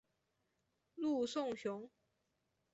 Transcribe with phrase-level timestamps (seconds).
[0.95, 1.87] 陆颂雄。